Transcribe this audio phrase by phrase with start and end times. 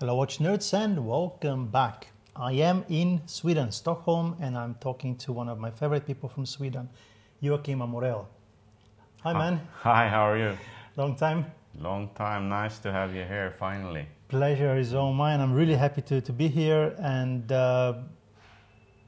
[0.00, 2.06] Hello, watch nerds, and welcome back.
[2.36, 6.46] I am in Sweden, Stockholm, and I'm talking to one of my favorite people from
[6.46, 6.88] Sweden,
[7.42, 8.26] Joakim Amorell.
[9.24, 9.60] Hi, man.
[9.80, 10.56] Hi, how are you?
[10.94, 11.46] Long time.
[11.80, 12.48] Long time.
[12.48, 14.06] Nice to have you here finally.
[14.28, 15.40] Pleasure is all mine.
[15.40, 17.94] I'm really happy to, to be here and uh,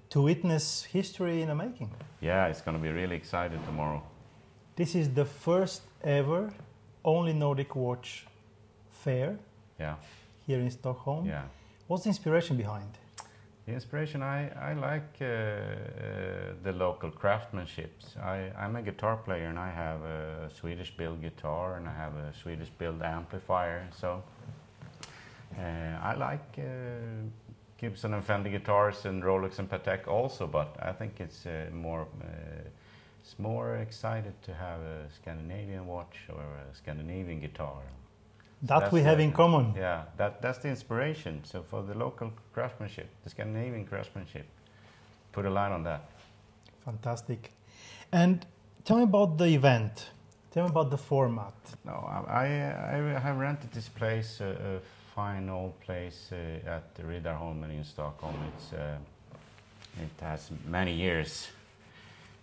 [0.09, 1.93] to witness history in the making.
[2.21, 4.03] Yeah, it's going to be really exciting tomorrow.
[4.75, 6.53] This is the first ever
[7.05, 8.27] only Nordic watch
[8.91, 9.39] fair
[9.79, 9.95] Yeah,
[10.51, 11.27] here in Stockholm.
[11.27, 11.45] yeah.
[11.87, 12.93] What's the inspiration behind?
[13.67, 14.39] The inspiration, I,
[14.71, 17.93] I like uh, uh, the local craftsmanship.
[18.23, 22.15] I, I'm a guitar player and I have a Swedish built guitar and I have
[22.17, 23.89] a Swedish built amplifier.
[24.01, 24.23] So
[25.59, 26.65] uh, I like uh,
[27.79, 32.07] Gibson and Fender guitars and Rolex and Patek also, but I think it's uh, more
[32.23, 32.69] uh,
[33.23, 37.83] it's more excited to have a Scandinavian watch or a Scandinavian guitar.
[38.63, 39.75] That That's we have the- in common.
[39.75, 41.43] Yeah, that, that's the inspiration.
[41.45, 44.47] So for the local craftsmanship, the Scandinavian craftsmanship,
[45.33, 46.03] put a line on that.
[46.85, 47.53] Fantastic.
[48.13, 48.45] And
[48.85, 50.11] tell me about the event.
[50.51, 51.55] Tell me about the format.
[51.85, 51.93] No,
[52.29, 54.81] I, I, I have rented this place, a, a
[55.15, 58.35] fine old place uh, at the Riddarholmen in Stockholm.
[58.57, 58.97] It's, uh,
[60.03, 61.49] it has many years,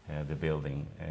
[0.10, 0.88] uh, the building.
[1.00, 1.06] Uh,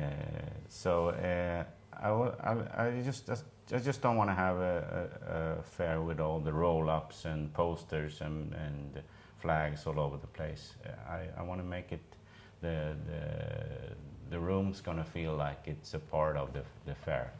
[0.69, 1.65] so uh,
[2.03, 5.09] I, I, I just, just I just don't want to have a,
[5.57, 9.03] a, a fair with all the roll-ups and posters and, and
[9.39, 10.75] flags all over the place.
[11.09, 12.03] I, I want to make it
[12.61, 13.97] the the
[14.31, 17.33] the room's gonna feel like it's a part of the the fair.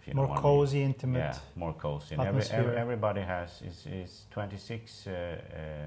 [0.00, 0.42] if you know More what I mean.
[0.42, 1.18] cozy, intimate.
[1.18, 2.16] Yeah, more cozy.
[2.18, 5.40] Every, everybody has is is 26 uh,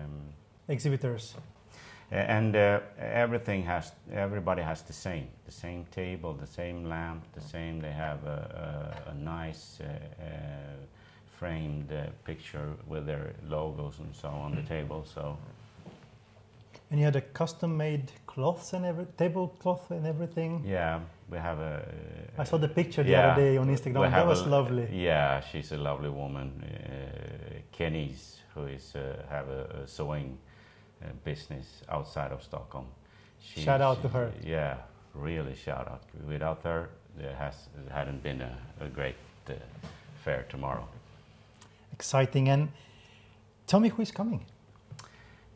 [0.04, 0.34] um,
[0.68, 1.36] Exhibitors.
[2.14, 7.24] A- and uh, everything has everybody has the same the same table the same lamp
[7.34, 8.40] the same they have a,
[9.08, 9.86] a, a nice uh,
[10.24, 10.28] uh,
[11.40, 15.38] framed uh, picture with their logos and so on the table so
[16.92, 20.64] And you had a custom made cloths and every tablecloth and everything.
[20.66, 21.00] yeah
[21.32, 21.82] we have a
[22.38, 23.32] I saw the picture the Yeah.
[23.32, 24.12] other day on Instagram.
[24.12, 24.88] That was a- lovely.
[24.92, 26.70] yeah she's a lovely woman uh,
[27.78, 29.00] Kenny's who is uh,
[29.30, 30.53] have a, a sewing uh,
[31.24, 32.86] business outside of Stockholm
[33.40, 34.32] She- Shout out to her.
[34.44, 34.76] Yeah,
[35.14, 36.04] really shout out.
[36.28, 39.16] Without her, there has hadn't been a, a great
[39.50, 39.54] uh,
[40.24, 40.88] fair tomorrow.
[41.92, 42.50] Exciting.
[42.50, 42.70] And
[43.68, 44.46] tell me who is coming.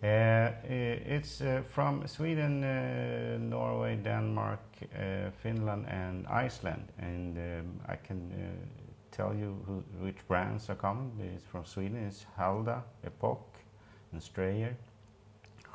[0.03, 6.91] Uh, it's uh, from Sweden, uh, Norway, Denmark, uh, Finland, and Iceland.
[6.99, 8.65] And um, I can uh,
[9.11, 11.11] tell you who, which brands are coming.
[11.35, 12.05] It's from Sweden.
[12.07, 13.57] It's Halda, Epoch,
[14.11, 14.75] and Strayer,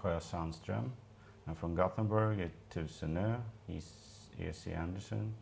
[0.02, 0.92] Sjöö Sandström.
[1.46, 4.72] And from Gothenburg, it's Tusenö, he's E.C.
[4.72, 5.34] Anderson,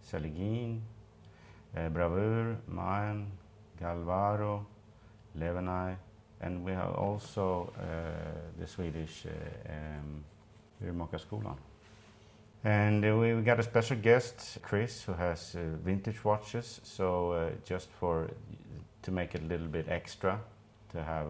[0.00, 0.82] Seligin,
[1.76, 3.26] uh, Bravur, Mayan,
[3.80, 4.66] Galvaro,
[5.38, 5.96] Levenai,
[6.40, 7.82] and we have also uh,
[8.58, 10.24] the Swedish uh, um.
[12.64, 16.80] And uh, we we got a special guest, Chris, who has uh, vintage watches.
[16.84, 18.30] So just for
[19.02, 20.40] to make it a little bit extra,
[20.92, 21.26] to have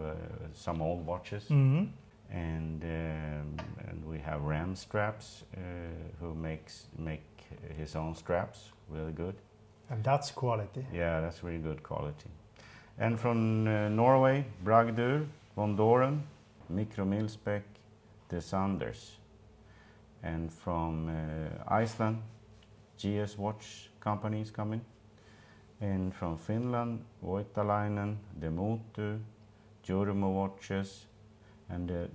[0.54, 1.84] some old watches, hmm
[2.30, 3.56] and um,
[3.88, 5.60] and we have Ram straps, uh,
[6.20, 7.24] who makes make
[7.76, 9.34] his own straps, really good.
[9.90, 10.84] And that's quality.
[10.92, 12.28] Yeah, that's really good quality.
[12.98, 16.22] And from uh, Norway, Bragdur, Von Doren,
[16.68, 17.62] Micro Milspec,
[18.28, 19.12] De Sanders.
[20.22, 22.18] And from uh, Iceland,
[22.98, 24.80] GS Watch Company is coming.
[25.80, 29.20] And from Finland, Voutilainen, Demutu,
[29.86, 31.06] Jurmo Watches,
[31.70, 32.08] and the,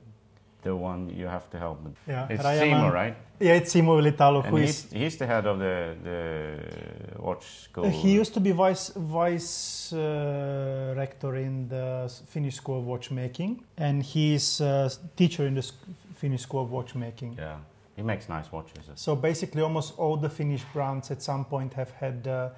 [0.63, 1.79] the one you have to help.
[2.07, 2.27] Yeah.
[2.29, 2.71] It's Rajaman.
[2.71, 3.15] Simo, right?
[3.39, 4.91] Yeah, it's Simo Litalo, who he's, is.
[4.91, 7.85] he's the head of the, the watch school.
[7.85, 13.63] Uh, He used to be vice vice uh, rector in the Finnish School of Watchmaking,
[13.77, 15.71] and he's a teacher in the
[16.15, 17.35] Finnish School of Watchmaking.
[17.37, 17.57] Yeah,
[17.95, 18.89] he makes nice watches.
[18.95, 22.49] So basically, almost all the Finnish brands at some point have had uh,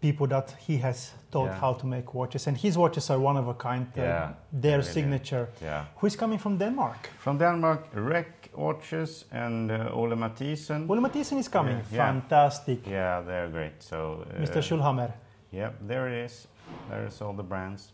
[0.00, 1.60] people that he has taught Yeah.
[1.60, 3.86] how to make watches, and his watches are one of a kind.
[3.96, 4.28] uh, Yeah,
[4.60, 4.92] their really.
[4.92, 5.46] signature.
[5.62, 5.84] Yeah.
[5.96, 7.10] Who is coming from Denmark?
[7.18, 10.88] From Denmark, Rec Watches and uh, Ole Mathiesen.
[10.90, 11.76] Ole Mathiesen is coming.
[11.92, 12.06] Yeah.
[12.12, 12.86] Fantastic.
[12.86, 13.82] Yeah, they're great.
[13.82, 14.62] So, uh, Mr.
[14.62, 15.10] Schulhammer.
[15.52, 16.48] Yep, there it is.
[16.90, 17.92] There's all the brands.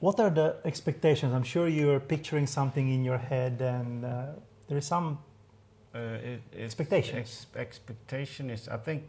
[0.00, 1.32] What are the expectations?
[1.34, 4.08] I'm sure you're picturing something in your head, and uh,
[4.68, 5.18] there is some.
[5.94, 7.16] Uh, it, it's- Expectations.
[7.18, 9.02] ex- expectation is, I think,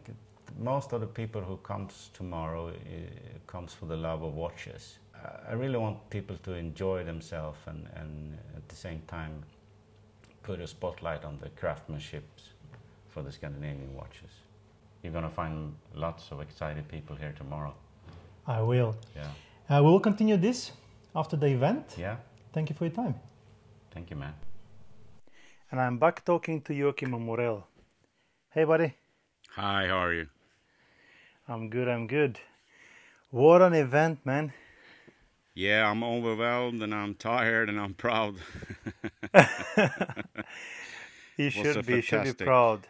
[0.58, 2.72] most of the people who comes tomorrow uh,
[3.46, 4.98] comes for the love of watches.
[5.14, 9.42] I- I really want people to enjoy themselves and, and at the same time
[10.42, 12.24] put a spotlight on the craftsmanship
[13.08, 14.30] for the Scandinavian watches.
[15.02, 17.74] You're gonna find lots of excited people here tomorrow.
[18.46, 18.94] I will.
[19.16, 19.30] Yeah.
[19.68, 20.72] Uh, we will continue this
[21.14, 21.94] after the event.
[21.98, 22.16] Yeah.
[22.52, 23.14] Thank you for your time.
[23.90, 24.34] Thank you, man.
[25.70, 27.62] And I'm back talking to Joakim Amorell.
[28.50, 28.94] Hey, buddy.
[29.56, 30.26] Hi, how are you?
[31.50, 32.38] I'm good, I'm good.
[33.30, 34.52] What an event, man.
[35.54, 38.34] Yeah, I'm overwhelmed and I'm tired and I'm proud.
[41.38, 42.86] you should be, should be proud.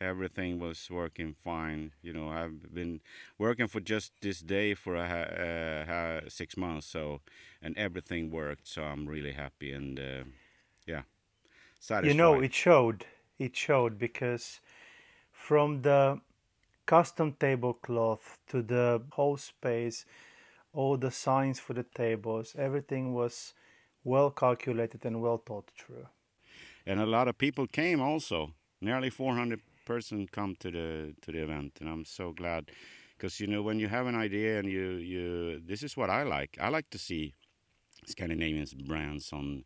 [0.00, 1.92] Everything was working fine.
[2.02, 3.02] You know, I've been
[3.38, 7.20] working for just this day for a, uh, six months, so
[7.62, 8.66] and everything worked.
[8.66, 10.24] So I'm really happy and uh,
[10.88, 11.02] yeah,
[11.78, 12.08] satisfied.
[12.08, 13.06] You know, it showed.
[13.38, 14.58] It showed because
[15.30, 16.20] from the
[16.86, 20.04] custom tablecloth to the whole space,
[20.72, 23.54] all the signs for the tables, everything was
[24.04, 26.06] well calculated and well thought through.
[26.86, 28.52] and a lot of people came also.
[28.80, 32.70] Nearly 400 person come to the to the event, and I'm so glad
[33.16, 36.22] because you know when you have an idea and you you this is what I
[36.24, 36.58] like.
[36.60, 37.34] I like to see
[38.06, 39.64] Scandinavian brands on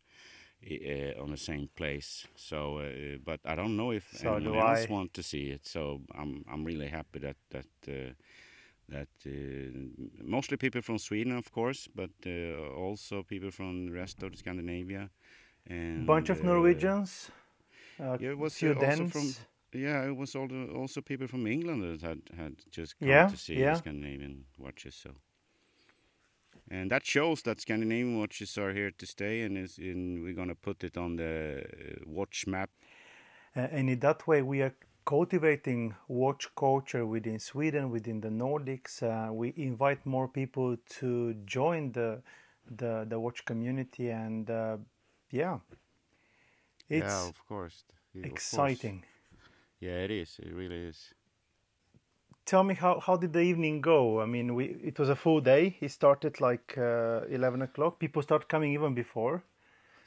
[0.63, 2.27] uh, on the same place.
[2.35, 4.89] So, uh, but I don't know if So anyone else I.
[4.89, 5.65] want to see it.
[5.65, 7.67] So I'm I'm really happy that that.
[7.87, 8.13] Uh,
[8.89, 9.31] that uh,
[10.23, 15.09] mostly people from Sweden, of course, but uh, also people from the rest of Scandinavia.
[15.67, 17.31] And, Bunch of uh, Norwegians,
[18.17, 19.11] yeah, it was few also Danes.
[19.11, 19.35] from
[19.73, 23.37] yeah, it was also also people from England that had had just come Yeah, to
[23.37, 23.73] see yeah.
[23.73, 24.95] Scandinavian watches.
[24.95, 25.11] So,
[26.69, 30.55] and that shows that Scandinavian watches are here to stay, and is in we're gonna
[30.55, 32.69] put it on the uh, watch map.
[33.55, 34.73] Uh, and in that way, we are
[35.05, 39.01] cultivating watch culture within Sweden, within the Nordics.
[39.01, 42.21] Uh, we invite more people to join the
[42.69, 44.77] the, the watch community, and uh,
[45.31, 45.59] yeah,
[46.89, 47.83] it's yeah, of course.
[48.13, 48.33] Yeah, of course.
[48.33, 49.03] exciting.
[49.79, 50.39] Yeah, it is.
[50.39, 51.13] It really is.
[52.47, 54.21] Tell me how, how did the evening go?
[54.21, 55.75] I mean, we it was a full day.
[55.81, 57.99] It started like uh, eleven o'clock.
[57.99, 59.43] People started coming even before.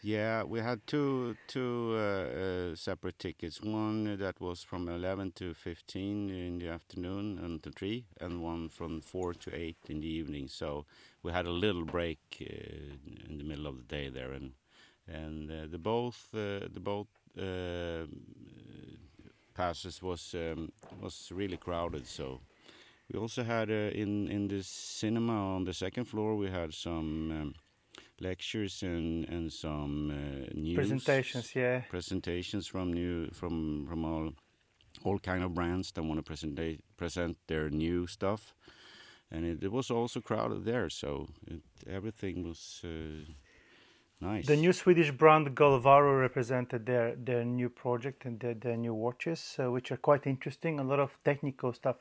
[0.03, 3.61] Yeah, we had two two uh, uh, separate tickets.
[3.61, 9.03] One that was from 11 to 15 in the afternoon until 3, and one from
[9.03, 10.49] 4 to 8 in the evening.
[10.49, 10.87] So
[11.23, 14.53] we had a little break uh, in the middle of the day there, and
[15.07, 17.09] and uh, the both uh, the both
[19.55, 22.07] passes was um, was really crowded.
[22.07, 22.41] So
[23.13, 27.31] we also had uh, in in the cinema on the second floor we had some.
[27.31, 27.55] Um,
[28.21, 31.81] lectures and and some uh, news Presentations, yeah.
[31.89, 34.33] presentations from new from from all
[35.05, 36.59] all kind of brands that want to present
[36.97, 38.55] present their new stuff
[39.31, 43.33] and it, it was also crowded there so it, everything was uh,
[44.21, 48.95] nice The new Swedish brand Galvaro represented their, their new project and their, their new
[48.95, 50.81] watches, uh, which are quite interesting.
[50.81, 51.97] A lot of technical stuff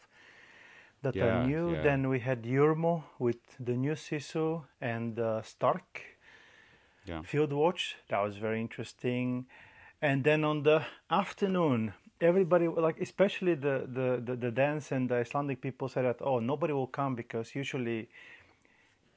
[1.02, 1.74] that Yeah, are new.
[1.74, 1.82] yeah.
[1.82, 6.02] Then we had Jurmo with the new Sisu and uh, Stark
[7.06, 7.96] yeah field watch.
[8.10, 9.46] That was very interesting.
[10.02, 15.16] And then on the afternoon, everybody like especially the the the, the Danes and the
[15.16, 18.10] Icelandic people said that oh nobody will come because usually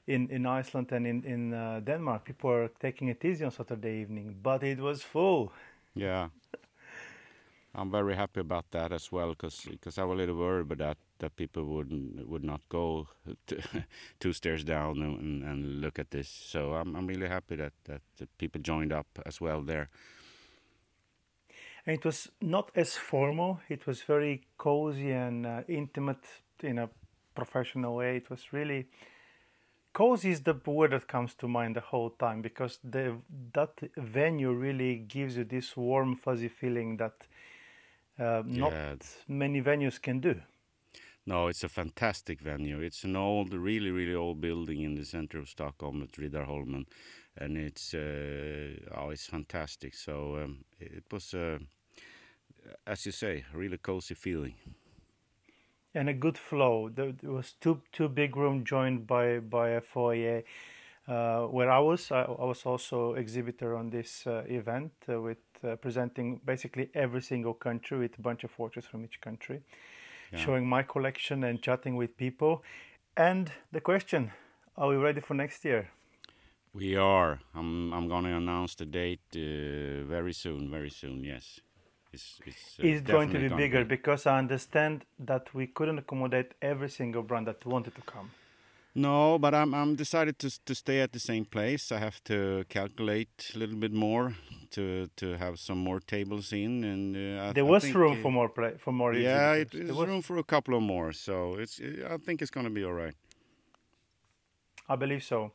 [0.07, 4.01] in in Iceland and in in uh, Denmark people are taking it easy on Saturday
[4.03, 5.53] evening, but it was full.
[5.95, 6.29] yeah
[7.75, 10.97] I'm very happy about that as well because I was a little worried about that
[11.19, 13.09] that people wouldn't would not go
[13.47, 13.57] to,
[14.21, 18.03] two stairs down and, and look at this so I'm I'm really happy that that
[18.39, 19.89] people joined up as well there
[21.87, 23.61] And it was not as formal.
[23.69, 26.25] It was very cozy and uh, intimate
[26.63, 26.89] in a
[27.35, 28.17] professional way.
[28.17, 28.87] It was really
[29.93, 33.17] cozy is the word that comes to mind the whole time because the
[33.55, 37.27] that venue really gives you this warm fuzzy feeling that
[38.19, 38.94] uh, not Yeah.
[39.29, 40.41] many venues can do.
[41.27, 42.81] No, it's a fantastic venue.
[42.81, 46.87] It's an old, really, really old building in the center of Stockholm at Riddarholmen,
[47.37, 49.94] and it's uh, oh, it's fantastic.
[49.94, 51.58] So um, it was, uh,
[52.87, 54.55] as you say, a really cozy feeling.
[55.94, 56.89] And a good flow.
[56.89, 60.43] There, there was two two big room joined by by a foyer.
[61.08, 65.39] Uh, where I was, I, I was also exhibitor on this uh, event uh, with
[65.65, 69.63] uh, presenting basically every single country with a bunch of watches from each country,
[70.32, 70.39] Yeah.
[70.39, 72.63] showing my collection and chatting with people.
[73.17, 74.31] And the question:
[74.77, 75.91] Are we ready for next year?
[76.72, 77.41] We are.
[77.55, 77.93] I'm.
[77.93, 80.70] I'm going to announce the date uh, very soon.
[80.70, 81.25] Very soon.
[81.25, 81.61] Yes.
[82.13, 82.41] It's.
[82.47, 82.79] It's.
[82.81, 83.85] uh, Is going to be gonna bigger?
[83.85, 88.31] Because I understand that we couldn't accommodate every single brand that wanted to come.
[88.95, 91.91] No, but I'm I'm decided to to stay at the same place.
[91.91, 94.35] I have to calculate a little bit more
[94.71, 98.23] to to have some more tables in, and uh, There I was think, room uh,
[98.23, 99.15] for more play, for more.
[99.15, 101.13] Yeah, it, there's There was- room for a couple of more.
[101.15, 101.81] So it's
[102.15, 103.15] I think it's going to be all right.
[104.89, 105.53] I believe so.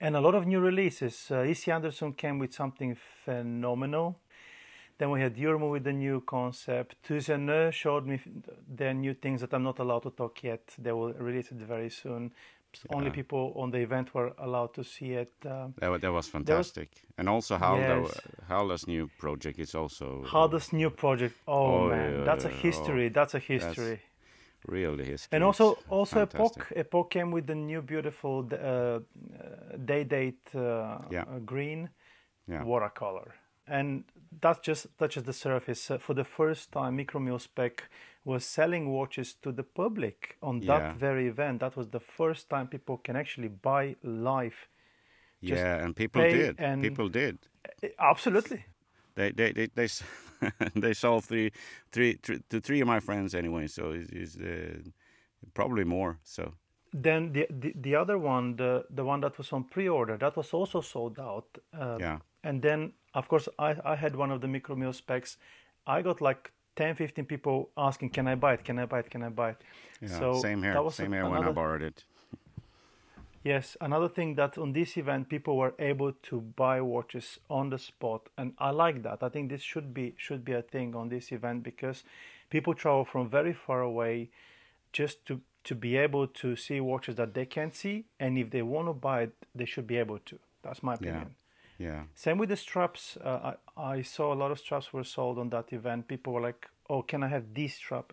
[0.00, 1.30] And a lot of new releases.
[1.30, 4.18] Uh, EC Anderson came with something phenomenal.
[4.98, 6.96] Then we had Jurmo with the new concept.
[7.02, 8.20] Tusenö showed me
[8.76, 10.74] their new things that I'm not allowed to talk yet.
[10.78, 12.30] They will release it very soon.
[12.90, 15.32] Only people on the event were allowed to see it.
[15.44, 16.88] Uh, That, that was fantastic.
[17.18, 18.20] and also Halda, Yes.
[18.48, 21.34] Halda's new project is also uh, Hardest new project.
[21.46, 23.08] Oh, Oh, man, yeah, that's a yeah, history.
[23.10, 24.00] That's a history.
[24.66, 25.36] really history.
[25.36, 26.20] and also, also.
[26.22, 26.72] Epoch.
[26.74, 29.00] Epoch came with the new beautiful uh, uh,
[29.84, 31.24] day date uh, Yeah.
[31.44, 31.88] green
[32.48, 32.64] Yeah.
[32.64, 33.34] watercolor,
[33.68, 34.04] and
[34.40, 35.90] that just touches the surface.
[35.90, 37.80] Uh, for the first time, Micro Milspec
[38.24, 40.94] was selling watches to the public on that Yeah.
[40.98, 41.60] very event.
[41.60, 44.68] That was the first time people can actually buy live.
[45.42, 46.58] just Yeah, and people did.
[46.60, 47.36] and- People did.
[47.82, 48.64] Eh, Absolutely.
[49.14, 49.88] They they they they,
[50.80, 51.50] they sold three,
[51.92, 53.66] three, three to three of my friends anyway.
[53.68, 54.80] So it's, it's uh,
[55.54, 56.18] probably more.
[56.24, 56.42] So
[57.02, 60.54] Then the, the the other one, the the one that was on pre-order, that was
[60.54, 61.58] also sold out.
[61.72, 65.36] Uh, yeah, And then, of course, I, I had one of the Micro Milspecs.
[65.86, 68.64] I got like 10, 15 people asking, "Can I buy it?
[68.64, 69.10] Can I buy it?
[69.10, 69.62] Can I buy it?"
[70.00, 70.18] yeah.
[70.18, 70.74] So same here.
[70.74, 72.04] that was Same here when I borrowed it.
[73.44, 77.78] Yes, another thing that on this event people were able to buy watches on the
[77.78, 79.22] spot, and I like that.
[79.22, 82.04] I think this should be should be a thing on this event because
[82.48, 84.30] people travel from very far away
[84.92, 88.62] just to to be able to see watches that they can't see, and if they
[88.62, 90.38] want to buy it, they should be able to.
[90.62, 91.28] That's my opinion.
[91.28, 91.43] Yeah,
[92.14, 93.16] Same with the straps.
[93.16, 96.08] Uh, I, I saw a lot of straps were sold on that event.
[96.08, 98.12] People were like, "Oh, can I have this strap?"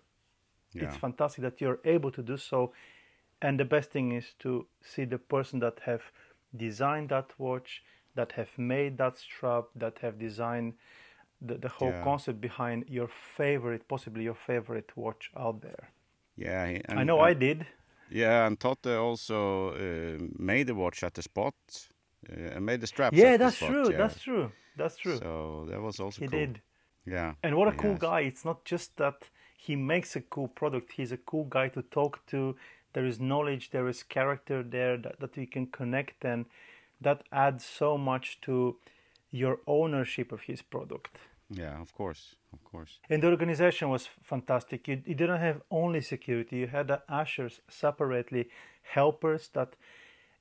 [0.74, 2.74] yeah, It's fantastic that you're able to do so.
[3.42, 6.02] And the best thing is to see the person that have
[6.56, 7.84] designed that watch,
[8.16, 10.74] that have made that strap, that have designed
[11.42, 12.04] the, the whole Yeah.
[12.04, 15.90] concept behind your favorite, possibly your favorite watch out there.
[16.38, 16.68] yeah.
[16.68, 17.66] he- I and- know I did.
[18.14, 21.56] Yeah, and Totte also uh, made the watch at the spot
[22.30, 23.18] uh, and made the straps.
[23.18, 23.92] Yeah, that's spot, true.
[23.92, 23.98] yeah.
[23.98, 24.52] That's true.
[24.78, 25.18] That's true.
[25.18, 26.40] So that was also he cool.
[26.40, 26.62] did.
[27.06, 27.34] Yeah.
[27.44, 28.00] And what a cool has.
[28.00, 28.20] guy.
[28.22, 32.26] It's not just that he makes a cool product, he's a cool guy to talk
[32.28, 32.56] to.
[32.94, 36.46] There is knowledge, there is character there that, that we can connect, and
[37.00, 38.78] that adds so much to
[39.30, 41.20] your ownership of his product.
[41.50, 43.00] Yeah, of course, of course.
[43.10, 44.88] And the organization was fantastic.
[44.88, 48.50] You, you didn't have only security, you had the ushers separately,
[48.82, 49.76] helpers that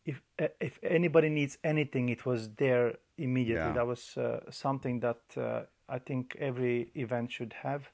[0.05, 0.23] if
[0.61, 3.67] if anybody needs anything, it was there immediately.
[3.67, 3.73] Yeah.
[3.75, 7.91] That was uh, something that uh, I think every event should have.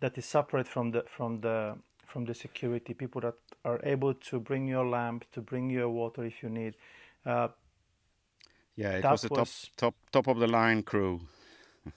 [0.00, 1.76] That is separate from the from the
[2.06, 6.24] from the security people that are able to bring your lamp, to bring your water
[6.24, 6.74] if you need.
[7.26, 7.48] Uh,
[8.76, 11.20] Yeah, it was a top was- top top of the line crew.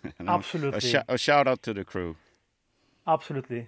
[0.28, 0.78] Absolutely.
[0.78, 2.16] A, sh- a shout out to the crew.
[3.08, 3.68] Absolutely,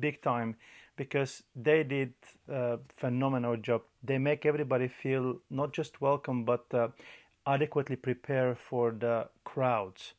[0.00, 0.56] big time,
[0.96, 2.12] because they did
[2.48, 3.82] a phenomenal job.
[4.02, 6.88] They make everybody feel not just welcome, but uh,
[7.46, 10.14] adequately prepare for the crowds.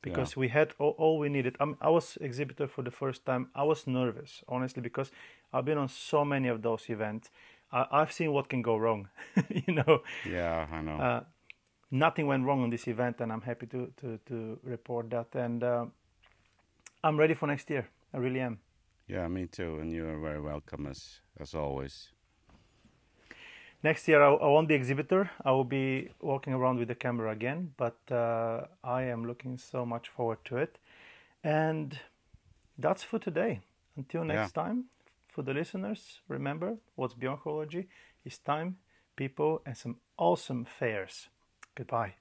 [0.00, 1.56] Because we had all, all we needed.
[1.60, 3.48] I'm, I was exhibitor for the first time.
[3.54, 5.10] I was nervous, honestly, because
[5.52, 7.30] I've been on so many of those events.
[7.72, 9.08] I, I've seen what can go wrong.
[9.50, 10.98] you know, Yeah, I know.
[11.00, 11.20] uh,
[11.90, 15.34] nothing went wrong on this event, and I'm happy to to, to report that.
[15.34, 15.86] And uh,
[17.02, 17.88] I'm ready for next year.
[18.14, 18.58] I really am.
[19.08, 19.78] Yeah, me too.
[19.80, 22.08] And you are very welcome as as always.
[23.82, 25.30] Next year, I, I won't be exhibitor.
[25.44, 29.86] I will be walking around with the camera again, but uh, I am looking so
[29.86, 30.78] much forward to it.
[31.44, 31.98] And
[32.76, 33.60] that's for today.
[33.96, 34.84] Until next time,
[35.28, 37.40] for the listeners, remember what's beyond
[38.24, 38.76] is time,
[39.16, 41.28] people, and some awesome fairs.
[41.74, 42.14] Goodbye.